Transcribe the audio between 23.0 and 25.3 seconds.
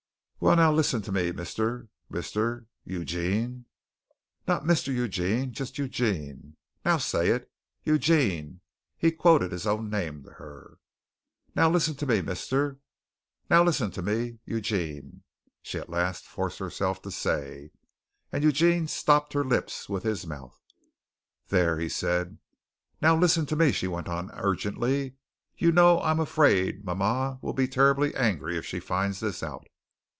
listen to me," she went on urgently,